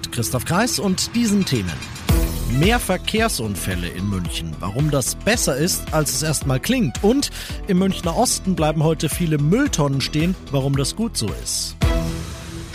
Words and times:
Mit 0.00 0.12
Christoph 0.12 0.46
Kreis 0.46 0.78
und 0.78 1.14
diesen 1.14 1.44
Themen. 1.44 1.74
Mehr 2.58 2.78
Verkehrsunfälle 2.78 3.86
in 3.88 4.08
München. 4.08 4.56
Warum 4.58 4.90
das 4.90 5.14
besser 5.14 5.58
ist, 5.58 5.92
als 5.92 6.14
es 6.14 6.22
erstmal 6.22 6.58
klingt. 6.58 7.04
Und 7.04 7.30
im 7.66 7.80
Münchner 7.80 8.16
Osten 8.16 8.56
bleiben 8.56 8.82
heute 8.82 9.10
viele 9.10 9.36
Mülltonnen 9.36 10.00
stehen. 10.00 10.34
Warum 10.50 10.74
das 10.74 10.96
gut 10.96 11.18
so 11.18 11.26
ist. 11.44 11.76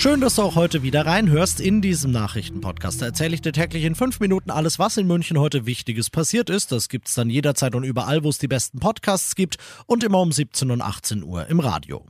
Schön, 0.05 0.21
dass 0.21 0.35
du 0.35 0.43
auch 0.43 0.53
heute 0.53 0.83
wieder 0.83 1.07
reinhörst 1.07 1.59
in 1.59 1.81
diesem 1.81 2.11
Nachrichtenpodcast. 2.11 3.01
Da 3.01 3.07
erzähle 3.07 3.33
ich 3.33 3.41
dir 3.41 3.53
täglich 3.53 3.85
in 3.85 3.95
fünf 3.95 4.19
Minuten 4.19 4.51
alles, 4.51 4.77
was 4.77 4.97
in 4.97 5.07
München 5.07 5.39
heute 5.39 5.65
Wichtiges 5.65 6.11
passiert 6.11 6.51
ist. 6.51 6.71
Das 6.71 6.89
gibt's 6.89 7.15
dann 7.15 7.31
jederzeit 7.31 7.73
und 7.73 7.83
überall, 7.83 8.23
wo 8.23 8.29
es 8.29 8.37
die 8.37 8.47
besten 8.47 8.77
Podcasts 8.77 9.33
gibt 9.33 9.57
und 9.87 10.03
immer 10.03 10.19
um 10.19 10.31
17 10.31 10.69
und 10.69 10.83
18 10.83 11.23
Uhr 11.23 11.47
im 11.47 11.59
Radio. 11.59 12.05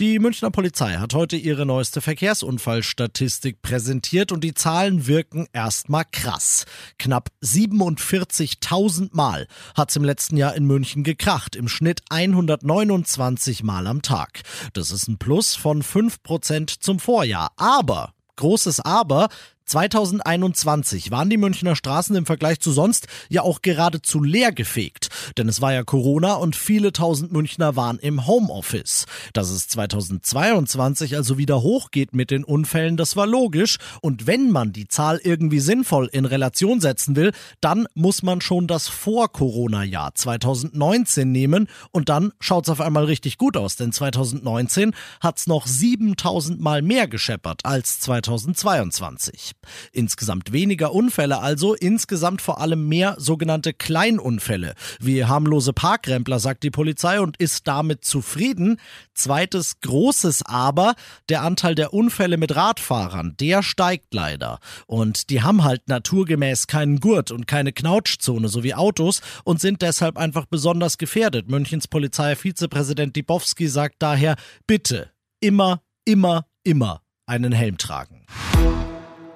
Die 0.00 0.18
Münchner 0.18 0.50
Polizei 0.50 0.96
hat 0.96 1.14
heute 1.14 1.36
ihre 1.36 1.64
neueste 1.64 2.02
Verkehrsunfallstatistik 2.02 3.62
präsentiert 3.62 4.32
und 4.32 4.44
die 4.44 4.52
Zahlen 4.52 5.06
wirken 5.06 5.46
erstmal 5.54 6.04
krass. 6.12 6.66
Knapp 6.98 7.30
47.000 7.42 9.16
Mal 9.16 9.46
hat's 9.74 9.96
im 9.96 10.04
letzten 10.04 10.36
Jahr 10.36 10.54
in 10.54 10.66
München 10.66 11.04
gekracht, 11.04 11.56
im 11.56 11.68
Schnitt 11.68 12.02
129 12.10 13.62
Mal 13.62 13.86
am 13.86 14.02
Tag. 14.02 14.42
Das 14.74 14.90
ist 14.90 15.08
ein 15.08 15.16
Plus 15.16 15.56
von 15.56 15.82
5 15.82 16.22
Prozent 16.22 16.68
zum 16.68 16.98
Vorjahr. 16.98 17.29
Vorjahr. 17.30 17.52
Aber, 17.56 18.14
großes 18.36 18.80
Aber, 18.80 19.28
2021 19.70 21.12
waren 21.12 21.30
die 21.30 21.36
Münchner 21.36 21.76
Straßen 21.76 22.16
im 22.16 22.26
Vergleich 22.26 22.58
zu 22.58 22.72
sonst 22.72 23.06
ja 23.28 23.42
auch 23.42 23.62
geradezu 23.62 24.20
leer 24.20 24.50
gefegt. 24.50 25.10
Denn 25.38 25.48
es 25.48 25.60
war 25.60 25.72
ja 25.72 25.84
Corona 25.84 26.34
und 26.34 26.56
viele 26.56 26.92
tausend 26.92 27.30
Münchner 27.30 27.76
waren 27.76 28.00
im 28.00 28.26
Homeoffice. 28.26 29.06
Dass 29.32 29.48
es 29.48 29.68
2022 29.68 31.14
also 31.14 31.38
wieder 31.38 31.62
hochgeht 31.62 32.14
mit 32.14 32.32
den 32.32 32.42
Unfällen, 32.42 32.96
das 32.96 33.14
war 33.14 33.28
logisch. 33.28 33.78
Und 34.00 34.26
wenn 34.26 34.50
man 34.50 34.72
die 34.72 34.88
Zahl 34.88 35.20
irgendwie 35.22 35.60
sinnvoll 35.60 36.08
in 36.10 36.24
Relation 36.24 36.80
setzen 36.80 37.14
will, 37.14 37.30
dann 37.60 37.86
muss 37.94 38.24
man 38.24 38.40
schon 38.40 38.66
das 38.66 38.88
Vor-Corona-Jahr 38.88 40.16
2019 40.16 41.30
nehmen 41.30 41.68
und 41.92 42.08
dann 42.08 42.32
schaut 42.40 42.64
es 42.64 42.70
auf 42.70 42.80
einmal 42.80 43.04
richtig 43.04 43.38
gut 43.38 43.56
aus. 43.56 43.76
Denn 43.76 43.92
2019 43.92 44.94
hat 45.20 45.38
es 45.38 45.46
noch 45.46 45.68
7000 45.68 46.60
Mal 46.60 46.82
mehr 46.82 47.06
gescheppert 47.06 47.60
als 47.64 48.00
2022. 48.00 49.54
Insgesamt 49.92 50.52
weniger 50.52 50.92
Unfälle 50.92 51.40
also, 51.40 51.74
insgesamt 51.74 52.42
vor 52.42 52.60
allem 52.60 52.88
mehr 52.88 53.16
sogenannte 53.18 53.72
Kleinunfälle, 53.72 54.74
wie 55.00 55.24
harmlose 55.24 55.72
Parkrempler, 55.72 56.38
sagt 56.38 56.62
die 56.62 56.70
Polizei 56.70 57.20
und 57.20 57.36
ist 57.36 57.66
damit 57.68 58.04
zufrieden. 58.04 58.80
Zweites 59.14 59.80
großes 59.80 60.44
Aber, 60.46 60.94
der 61.28 61.42
Anteil 61.42 61.74
der 61.74 61.92
Unfälle 61.92 62.36
mit 62.36 62.56
Radfahrern, 62.56 63.36
der 63.38 63.62
steigt 63.62 64.14
leider. 64.14 64.58
Und 64.86 65.30
die 65.30 65.42
haben 65.42 65.64
halt 65.64 65.88
naturgemäß 65.88 66.66
keinen 66.66 67.00
Gurt 67.00 67.30
und 67.30 67.46
keine 67.46 67.72
Knautschzone, 67.72 68.48
so 68.48 68.62
wie 68.62 68.74
Autos, 68.74 69.20
und 69.44 69.60
sind 69.60 69.82
deshalb 69.82 70.16
einfach 70.16 70.46
besonders 70.46 70.98
gefährdet. 70.98 71.48
Münchens 71.48 71.88
Polizeivizepräsident 71.88 73.16
Dibowski 73.16 73.68
sagt 73.68 73.96
daher, 73.98 74.36
bitte, 74.66 75.10
immer, 75.40 75.82
immer, 76.04 76.46
immer 76.64 77.02
einen 77.26 77.52
Helm 77.52 77.78
tragen. 77.78 78.26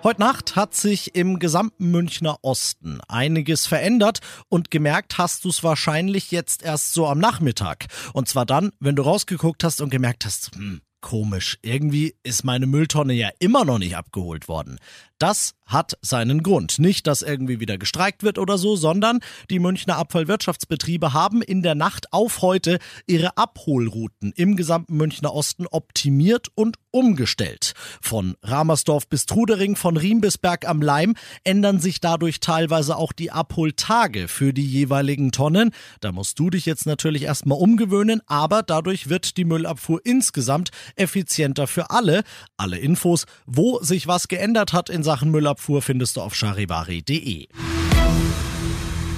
Heute 0.05 0.21
Nacht 0.21 0.55
hat 0.55 0.75
sich 0.75 1.15
im 1.15 1.39
gesamten 1.39 1.91
Münchner 1.91 2.37
Osten 2.43 3.01
einiges 3.09 3.65
verändert 3.65 4.21
und 4.51 4.71
gemerkt 4.71 5.17
hast 5.17 5.47
du 5.47 5.49
es 5.49 5.65
wahrscheinlich 5.65 6.31
jetzt 6.31 6.63
erst 6.63 6.93
so 6.93 7.07
am 7.07 7.19
Nachmittag. 7.19 7.87
Und 8.13 8.29
zwar 8.29 8.45
dann, 8.45 8.73
wenn 8.81 8.97
du 8.97 9.03
rausgeguckt 9.03 9.65
hast 9.65 9.81
und 9.81 9.89
gemerkt 9.89 10.27
hast, 10.27 10.55
hm, 10.57 10.83
komisch, 11.01 11.59
irgendwie 11.63 12.17
ist 12.23 12.45
meine 12.45 12.67
Mülltonne 12.67 13.15
ja 13.15 13.31
immer 13.39 13.65
noch 13.65 13.79
nicht 13.79 13.97
abgeholt 13.97 14.47
worden. 14.47 14.79
Das 15.17 15.55
hat 15.67 15.97
seinen 16.03 16.43
Grund. 16.43 16.79
Nicht, 16.79 17.07
dass 17.07 17.23
irgendwie 17.23 17.61
wieder 17.61 17.79
gestreikt 17.79 18.23
wird 18.23 18.39
oder 18.39 18.59
so, 18.59 18.77
sondern 18.77 19.21
die 19.51 19.59
Münchner 19.59 19.97
Abfallwirtschaftsbetriebe 19.97 21.13
haben 21.13 21.43
in 21.43 21.63
der 21.63 21.75
Nacht 21.75 22.13
auf 22.13 22.43
heute 22.43 22.79
ihre 23.07 23.37
Abholrouten 23.37 24.33
im 24.37 24.57
gesamten 24.57 24.97
Münchner 24.97 25.35
Osten 25.35 25.67
optimiert 25.67 26.49
und 26.55 26.77
umgestellt. 26.91 27.73
Von 28.01 28.37
Ramersdorf 28.43 29.09
bis 29.09 29.27
Trudering, 29.27 29.75
von 29.77 29.97
Riem 29.97 30.21
bis 30.21 30.39
Berg 30.39 30.69
am 30.69 30.83
Leim 30.83 31.15
ändern 31.43 31.81
sich 31.81 32.01
dadurch 32.01 32.41
teilweise 32.41 32.97
auch 32.97 33.13
die 33.13 33.33
Abholtage 33.33 34.29
für 34.29 34.53
die 34.53 34.67
jeweiligen 34.67 35.33
Tonnen. 35.33 35.71
Da 36.01 36.13
musst 36.13 36.39
du 36.39 36.51
dich 36.51 36.67
jetzt 36.67 36.87
natürlich 36.87 37.23
erstmal 37.23 37.59
umgewöhnen, 37.59 38.21
aber 38.27 38.63
dadurch 38.63 39.09
wird 39.09 39.37
die 39.37 39.45
Müllabfuhr 39.45 40.01
insgesamt 40.05 40.71
effizienter 40.97 41.67
für 41.67 41.91
alle. 41.91 42.23
Alle 42.57 42.79
Infos, 42.79 43.27
wo 43.47 43.81
sich 43.81 44.07
was 44.07 44.29
geändert 44.29 44.73
hat 44.73 44.89
in 44.91 45.03
Sachen 45.03 45.31
Müllabfuhr 45.31 45.54
findest 45.81 46.17
du 46.17 46.21
auf 46.21 46.35
charivari.de. 46.35 47.49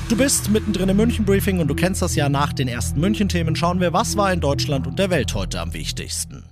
Du 0.08 0.16
bist 0.16 0.50
mittendrin 0.50 0.88
im 0.88 0.96
München-Briefing 0.96 1.58
und 1.58 1.68
du 1.68 1.74
kennst 1.74 2.00
das 2.00 2.14
ja 2.14 2.28
nach 2.28 2.52
den 2.52 2.68
ersten 2.68 3.00
München-Themen. 3.00 3.56
Schauen 3.56 3.80
wir, 3.80 3.92
was 3.92 4.16
war 4.16 4.32
in 4.32 4.40
Deutschland 4.40 4.86
und 4.86 4.98
der 4.98 5.10
Welt 5.10 5.34
heute 5.34 5.60
am 5.60 5.72
wichtigsten. 5.72 6.44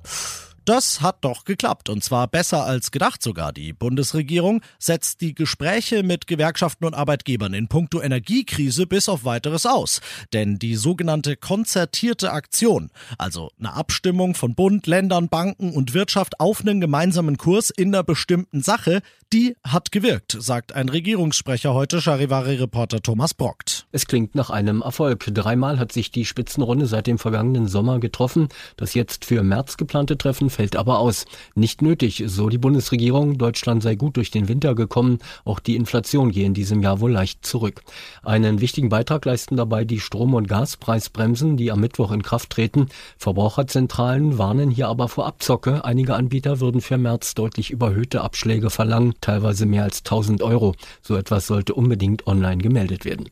Das 0.64 1.02
hat 1.02 1.19
doch 1.20 1.44
geklappt 1.44 1.91
und 1.91 2.02
zwar 2.02 2.26
besser 2.26 2.64
als 2.64 2.91
gedacht 2.91 3.22
sogar. 3.22 3.52
Die 3.52 3.75
Bundesregierung 3.75 4.62
setzt 4.78 5.20
die 5.20 5.34
Gespräche 5.34 6.02
mit 6.02 6.26
Gewerkschaften 6.26 6.86
und 6.86 6.94
Arbeitgebern 6.94 7.52
in 7.52 7.69
puncto 7.69 8.00
Energiekrise 8.00 8.86
bis 8.86 9.10
auf 9.10 9.26
weiteres 9.26 9.66
aus. 9.66 10.00
Denn 10.32 10.58
die 10.58 10.76
sogenannte 10.76 11.36
konzertierte 11.36 12.32
Aktion, 12.32 12.91
also 13.19 13.50
eine 13.58 13.74
Abstimmung 13.74 14.34
von 14.34 14.54
Bund, 14.54 14.86
Ländern, 14.86 15.28
Banken 15.28 15.70
und 15.70 15.92
Wirtschaft 15.92 16.41
auf 16.41 16.62
einen 16.62 16.80
gemeinsamen 16.80 17.36
Kurs 17.36 17.69
in 17.69 17.94
einer 17.94 18.03
bestimmten 18.03 18.62
Sache, 18.62 19.03
die 19.34 19.56
hat 19.64 19.91
gewirkt, 19.91 20.36
sagt 20.38 20.74
ein 20.74 20.88
Regierungssprecher 20.88 21.74
heute, 21.74 22.00
Charivari-Reporter 22.00 23.03
Thomas 23.03 23.34
Brockt. 23.34 23.86
Es 23.91 24.06
klingt 24.06 24.34
nach 24.34 24.48
einem 24.48 24.80
Erfolg. 24.80 25.26
Dreimal 25.26 25.78
hat 25.78 25.92
sich 25.92 26.10
die 26.10 26.24
Spitzenrunde 26.24 26.86
seit 26.86 27.06
dem 27.08 27.19
vergangenen 27.19 27.66
Sommer 27.66 27.98
getroffen. 27.98 28.48
Das 28.76 28.94
jetzt 28.94 29.24
für 29.24 29.42
März 29.42 29.76
geplante 29.76 30.16
Treffen 30.16 30.50
fällt 30.54 30.76
aber 30.76 30.98
aus. 30.98 31.26
Nicht 31.54 31.82
nötig, 31.82 32.25
so 32.26 32.48
die 32.48 32.59
Bundesregierung. 32.59 33.38
Deutschland 33.38 33.82
sei 33.82 33.94
gut 33.94 34.16
durch 34.16 34.31
den 34.31 34.48
Winter 34.48 34.75
gekommen. 34.75 35.19
Auch 35.44 35.59
die 35.59 35.76
Inflation 35.76 36.31
gehe 36.31 36.47
in 36.47 36.54
diesem 36.54 36.82
Jahr 36.82 37.00
wohl 37.00 37.12
leicht 37.12 37.44
zurück. 37.44 37.82
Einen 38.22 38.60
wichtigen 38.60 38.88
Beitrag 38.88 39.25
leisten 39.25 39.56
dabei 39.56 39.84
die 39.84 40.00
Strom- 40.00 40.34
und 40.34 40.48
Gaspreisbremsen, 40.48 41.56
die 41.56 41.70
am 41.70 41.81
Mittwoch 41.81 42.12
in 42.12 42.22
Kraft 42.22 42.50
treten. 42.50 42.88
Verbraucherzentralen 43.19 44.38
warnen 44.38 44.70
hier 44.70 44.88
aber 44.88 45.09
vor 45.09 45.26
Abzocke. 45.26 45.84
Einige 45.84 46.15
Anbieter 46.15 46.60
würden 46.60 46.81
für 46.81 46.98
März 46.98 47.34
deutlich 47.34 47.71
überhöhte 47.71 48.22
Abschläge 48.22 48.71
verlangen, 48.71 49.15
teilweise 49.21 49.66
mehr 49.66 49.84
als 49.84 49.98
1000 49.98 50.42
Euro. 50.42 50.75
So 51.03 51.16
etwas 51.16 51.47
sollte 51.47 51.75
unbedingt 51.75 52.26
online 52.26 52.59
gemeldet 52.59 53.04
werden. 53.04 53.28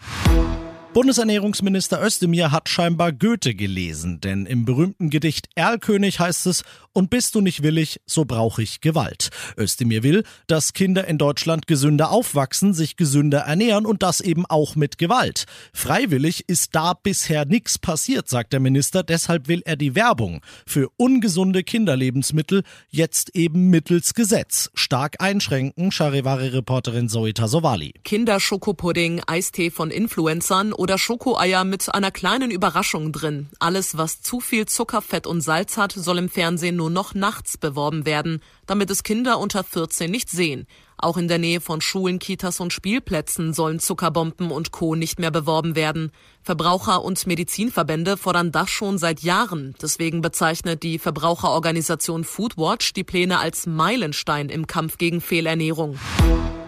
Bundesernährungsminister 0.95 2.05
Özdemir 2.05 2.53
hat 2.53 2.69
scheinbar 2.69 3.13
Goethe 3.13 3.55
gelesen, 3.55 4.21
denn 4.21 4.45
im 4.45 4.67
berühmten 4.67 5.09
Gedicht 5.09 5.49
Erlkönig 5.55 6.21
heißt 6.21 6.45
es, 6.47 6.65
und 6.93 7.09
bist 7.09 7.35
du 7.35 7.41
nicht 7.41 7.63
willig, 7.63 8.01
so 8.05 8.27
brauche 8.27 8.63
ich 8.63 8.83
Gewalt. 8.83 9.31
Özdemir 9.57 10.03
will, 10.03 10.25
dass 10.47 10.75
Kinder 10.75 11.09
in 11.09 11.17
Deutschland 11.17 11.67
gesünder 11.67 12.11
aufwachsen, 12.11 12.75
sich 12.75 12.97
gesünder 12.97 13.41
ernähren 13.41 13.87
und 13.87 14.03
das 14.03 14.21
eben 14.21 14.45
auch 14.45 14.77
mit 14.77 14.99
Gewalt. 14.99 15.47
Freiwillig 15.73 16.45
ist 16.49 16.75
da 16.75 16.93
bisher 16.93 17.47
nichts 17.47 17.79
passiert, 17.79 18.29
sagt 18.29 18.53
der 18.53 18.61
Minister, 18.61 19.03
deshalb 19.03 19.49
will 19.49 19.63
er 19.65 19.77
die 19.77 19.95
Werbung 19.95 20.43
für 20.67 20.91
ungesunde 20.99 21.63
Kinderlebensmittel 21.63 22.63
jetzt 22.91 23.35
eben 23.35 23.71
mittels 23.71 24.13
Gesetz 24.13 24.71
stark 24.75 25.17
einschränken, 25.21 25.91
Charivari-Reporterin 25.91 27.09
Zoe 27.09 27.33
Tasovali. 27.33 27.95
Kinderschokopudding, 28.05 29.23
Eistee 29.27 29.71
von 29.71 29.91
Influencern 29.91 30.75
oder 30.83 30.99
Schokoeier 30.99 31.63
mit 31.63 31.95
einer 31.95 32.11
kleinen 32.11 32.51
Überraschung 32.51 33.13
drin. 33.13 33.49
Alles, 33.61 33.97
was 33.97 34.21
zu 34.21 34.41
viel 34.41 34.67
Zucker, 34.67 35.01
Fett 35.01 35.29
und 35.29 35.41
Salz 35.41 35.77
hat, 35.77 35.93
soll 35.93 36.19
im 36.19 36.29
Fernsehen 36.29 36.75
nur 36.75 36.91
noch 36.91 37.15
nachts 37.15 37.57
beworben 37.57 38.05
werden, 38.05 38.43
damit 38.67 38.91
es 38.91 39.05
Kinder 39.05 39.39
unter 39.39 39.63
14 39.63 40.11
nicht 40.11 40.29
sehen. 40.29 40.67
Auch 40.99 41.17
in 41.17 41.29
der 41.29 41.39
Nähe 41.39 41.61
von 41.61 41.81
Schulen, 41.81 42.19
Kitas 42.19 42.59
und 42.59 42.73
Spielplätzen 42.73 43.53
sollen 43.53 43.79
Zuckerbomben 43.79 44.51
und 44.51 44.73
Co. 44.73 44.97
nicht 44.97 45.21
mehr 45.21 45.31
beworben 45.31 45.77
werden. 45.77 46.11
Verbraucher- 46.43 47.05
und 47.05 47.29
Medizinverbände 47.29 48.17
fordern 48.17 48.51
das 48.51 48.69
schon 48.69 48.99
seit 48.99 49.21
Jahren. 49.21 49.77
Deswegen 49.81 50.21
bezeichnet 50.21 50.83
die 50.83 50.99
Verbraucherorganisation 50.99 52.25
Foodwatch 52.25 52.93
die 52.93 53.05
Pläne 53.05 53.39
als 53.39 53.67
Meilenstein 53.67 54.49
im 54.49 54.67
Kampf 54.67 54.99
gegen 54.99 55.21
Fehlernährung. 55.21 55.97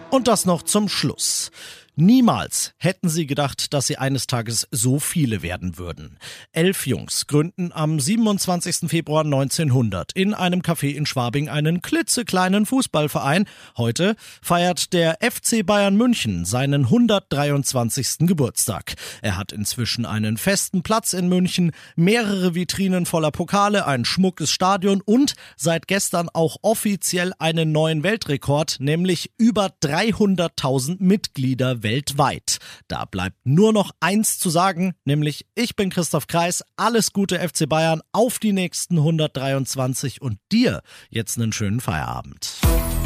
Und 0.09 0.29
das 0.29 0.45
noch 0.45 0.63
zum 0.63 0.87
Schluss. 0.87 1.51
Niemals 1.97 2.73
hätten 2.77 3.07
sie 3.07 3.25
gedacht, 3.25 3.73
dass 3.73 3.87
sie 3.87 3.97
eines 3.97 4.27
Tages 4.27 4.67
so 4.69 4.99
viele 4.99 5.41
werden 5.41 5.77
würden. 5.77 6.19
Elf 6.51 6.87
Jungs 6.87 7.25
gründen 7.25 7.71
am 7.71 8.01
27. 8.01 8.89
Februar 8.89 9.23
1900 9.23 10.11
in 10.11 10.33
einem 10.33 10.59
Café 10.59 10.89
in 10.93 11.05
Schwabing 11.05 11.47
einen 11.47 11.81
klitzekleinen 11.81 12.65
Fußballverein. 12.65 13.45
Heute 13.77 14.17
feiert 14.41 14.91
der 14.91 15.19
FC 15.21 15.65
Bayern 15.65 15.95
München 15.95 16.43
seinen 16.43 16.83
123. 16.85 18.27
Geburtstag. 18.27 18.95
Er 19.21 19.37
hat 19.37 19.53
inzwischen 19.53 20.05
einen 20.05 20.35
festen 20.35 20.83
Platz 20.83 21.13
in 21.13 21.29
München, 21.29 21.71
mehrere 21.95 22.55
Vitrinen 22.55 23.05
voller 23.05 23.31
Pokale, 23.31 23.85
ein 23.85 24.03
schmuckes 24.03 24.51
Stadion 24.51 25.01
und 25.05 25.35
seit 25.55 25.87
gestern 25.87 26.27
auch 26.33 26.57
offiziell 26.61 27.31
einen 27.39 27.71
neuen 27.71 28.03
Weltrekord, 28.03 28.81
nämlich 28.81 29.31
über 29.37 29.67
300.000 29.81 30.97
Mitglieder 30.99 31.84
weltweit. 31.85 32.57
Da 32.87 33.05
bleibt 33.05 33.37
nur 33.43 33.71
noch 33.71 33.91
eins 33.99 34.39
zu 34.39 34.49
sagen, 34.49 34.95
nämlich 35.05 35.45
ich 35.53 35.75
bin 35.75 35.91
Christoph 35.91 36.25
Kreis, 36.27 36.63
alles 36.75 37.13
Gute 37.13 37.39
FC 37.39 37.69
Bayern 37.69 38.01
auf 38.11 38.39
die 38.39 38.53
nächsten 38.53 38.97
123 38.97 40.21
und 40.21 40.39
dir 40.51 40.81
jetzt 41.09 41.37
einen 41.37 41.53
schönen 41.53 41.79
Feierabend. 41.79 42.55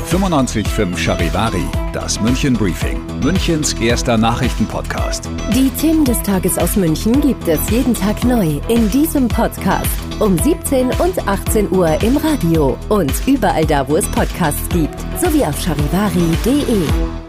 95.5 0.10 0.98
Charivari, 0.98 1.66
das 1.94 2.20
München 2.20 2.56
Briefing, 2.56 3.00
Münchens 3.20 3.74
erster 3.74 4.18
Nachrichtenpodcast. 4.18 5.30
Die 5.54 5.70
Themen 5.72 6.06
des 6.06 6.20
Tages 6.24 6.58
aus 6.58 6.76
München 6.78 7.22
gibt 7.22 7.48
es 7.48 7.70
jeden 7.70 7.94
Tag 7.94 8.24
neu 8.24 8.60
in 8.70 8.90
diesem 8.90 9.28
Podcast 9.28 9.92
um 10.20 10.38
17 10.38 10.88
und 11.00 11.28
18 11.28 11.72
Uhr 11.72 12.02
im 12.02 12.18
Radio 12.18 12.78
und 12.90 13.12
überall 13.28 13.66
da, 13.66 13.88
wo 13.88 13.98
es 13.98 14.06
Podcasts 14.08 14.68
gibt, 14.70 15.00
sowie 15.22 15.44
auf 15.44 15.60
charivari.de. 15.62 17.29